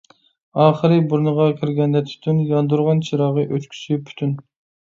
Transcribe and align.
ئاخىرى 0.61 0.97
بۇرنىغا 1.11 1.45
كىرگەندە 1.59 2.03
تۈتۈن، 2.13 2.39
ياندۇرغان 2.53 3.07
چىراغى 3.11 3.47
ئۆچكۈسى 3.51 4.03
پۈتۈن. 4.09 4.35